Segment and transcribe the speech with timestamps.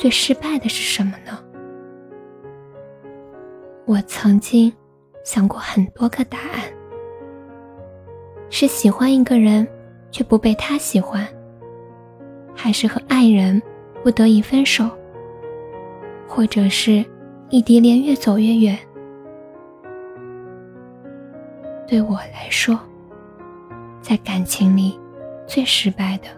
[0.00, 1.38] 最失败的是什么呢？
[3.84, 4.72] 我曾经
[5.26, 6.62] 想过很多个答案：
[8.48, 9.68] 是喜欢一个人
[10.10, 11.28] 却不被他喜欢，
[12.56, 13.60] 还是和爱人
[14.02, 14.88] 不得已分手，
[16.26, 17.04] 或者是
[17.50, 18.78] 异地恋越走越远？
[21.86, 22.80] 对我来说，
[24.00, 24.98] 在感情里
[25.46, 26.28] 最失败的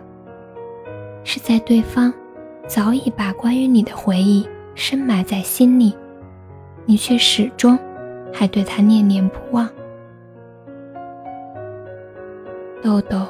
[1.22, 2.12] 是在对方。
[2.74, 5.94] 早已把关于你的回忆深埋在心里，
[6.86, 7.78] 你却始终
[8.32, 9.68] 还对他念念不忘。
[12.82, 13.26] 豆豆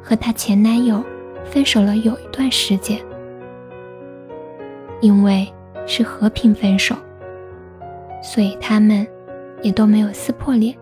[0.00, 1.02] 和她前男友
[1.44, 3.00] 分手了有一段时间，
[5.00, 5.52] 因为
[5.88, 6.94] 是和平分手，
[8.22, 9.04] 所以他们
[9.60, 10.72] 也都没有撕破脸。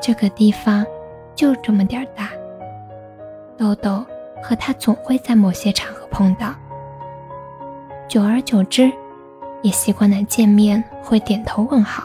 [0.00, 0.86] 这个地方
[1.34, 2.30] 就这么点大，
[3.58, 4.02] 豆豆。
[4.42, 6.54] 和他总会在某些场合碰到，
[8.08, 8.90] 久而久之，
[9.62, 12.04] 也习惯了见面会点头问好。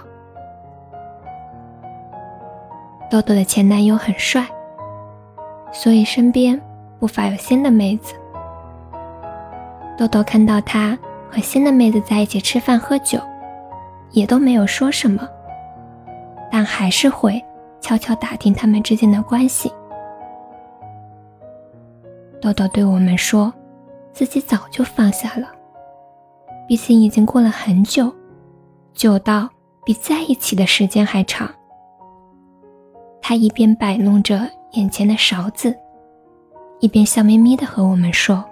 [3.10, 4.46] 豆豆的前男友很帅，
[5.72, 6.60] 所以身边
[7.00, 8.16] 不乏有新的妹子。
[9.96, 10.98] 豆豆看到他
[11.32, 13.20] 和新的妹子在一起吃饭喝酒，
[14.10, 15.30] 也都没有说什么，
[16.52, 17.44] 但还是会
[17.80, 19.72] 悄悄打听他们之间的关系。
[22.44, 23.54] 豆豆对我们说
[24.12, 25.48] ：“自己早就放下了，
[26.68, 28.14] 毕竟已经过了很久，
[28.94, 29.50] 久到
[29.86, 31.50] 比在一起的时间还长。”
[33.24, 35.74] 他一边摆弄着眼前的勺子，
[36.82, 38.44] 一边笑眯眯地和我们说：“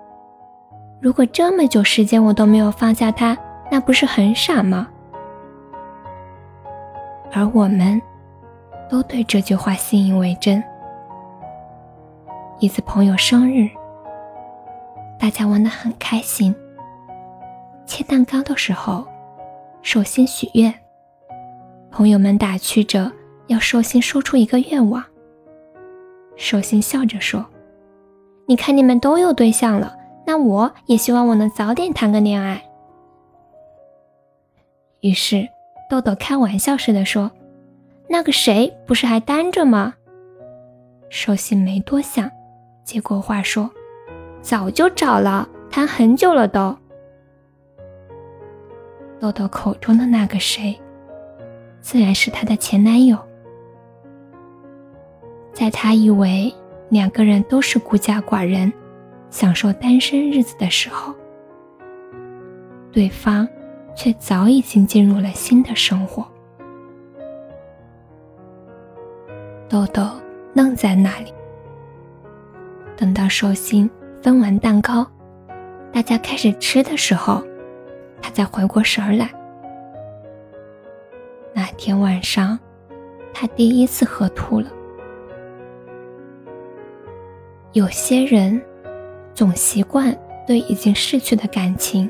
[1.01, 3.37] 如果这么久时间我都没有放下他，
[3.69, 4.87] 那不是很傻吗？”
[7.33, 8.01] 而我们，
[8.89, 10.63] 都对这句话信以为真。
[12.59, 13.69] 一次朋友生日。
[15.21, 16.55] 大家玩得很开心。
[17.85, 19.05] 切蛋糕的时候，
[19.83, 20.73] 寿星许愿，
[21.91, 23.11] 朋友们打趣着
[23.45, 25.05] 要寿星说出一个愿望。
[26.37, 27.45] 寿星笑着说
[28.49, 29.95] ：“你看你们都有对象了，
[30.25, 32.63] 那我也希望我能早点谈个恋爱。”
[35.01, 35.47] 于是
[35.87, 37.29] 豆豆开玩笑似的说
[38.09, 39.93] ：“那个谁不是还单着吗？”
[41.09, 42.27] 寿星没多想，
[42.83, 43.69] 接过话说。
[44.41, 46.75] 早就找了，谈很久了都。
[49.19, 50.79] 豆豆口中的那个谁，
[51.79, 53.17] 自然是她的前男友。
[55.53, 56.53] 在她以为
[56.89, 58.73] 两个人都是孤家寡人，
[59.29, 61.13] 享受单身日子的时候，
[62.91, 63.47] 对方
[63.95, 66.25] 却早已经进入了新的生活。
[69.69, 70.03] 豆豆
[70.53, 71.31] 愣在那里，
[72.97, 73.89] 等到寿星。
[74.21, 75.05] 分完蛋糕，
[75.91, 77.43] 大家开始吃的时候，
[78.21, 79.27] 他才回过神儿来。
[81.53, 82.57] 那天晚上，
[83.33, 84.67] 他第一次喝吐了。
[87.73, 88.61] 有些人
[89.33, 90.15] 总习惯
[90.45, 92.07] 对已经逝去的感情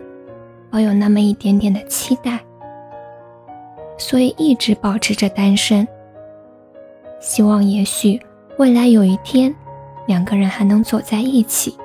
[0.69, 2.39] 抱有那么一点点的期待，
[3.97, 5.87] 所以一直保持着单身，
[7.21, 8.19] 希望也许
[8.57, 9.55] 未来有一天，
[10.07, 11.77] 两个人还能走在一起。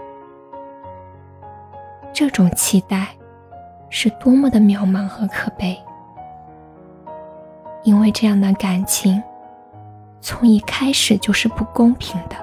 [2.17, 3.09] 这种期待，
[3.91, 5.79] 是多么的渺茫和可悲。
[7.83, 9.23] 因为这样的感情，
[10.23, 12.37] 从一开始就是不公平的。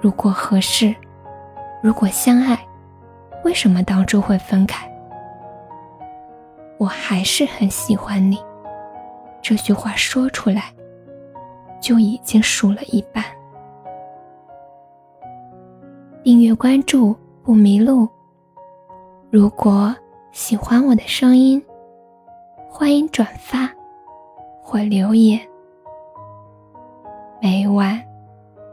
[0.00, 0.94] 如果合适，
[1.82, 2.56] 如果相爱，
[3.42, 4.88] 为什么当初会分开？
[6.78, 8.38] 我还是很喜欢你。
[9.42, 10.72] 这句话说出来，
[11.80, 13.24] 就已经输了一半。
[16.22, 17.16] 订阅关注。
[17.44, 18.08] 不迷路。
[19.30, 19.94] 如果
[20.32, 21.62] 喜欢我的声音，
[22.70, 23.70] 欢迎转发
[24.62, 25.38] 或留言。
[27.42, 28.02] 每晚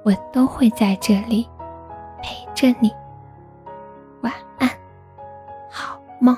[0.06, 1.46] 我都会在这里
[2.24, 2.90] 陪着你。
[4.22, 4.70] 晚安，
[5.70, 6.34] 好梦。